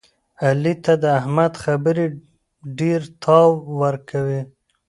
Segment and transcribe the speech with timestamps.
[0.45, 2.05] علي ته د احمد خبرې
[2.79, 3.49] ډېرتاو
[3.81, 4.41] ورکوي.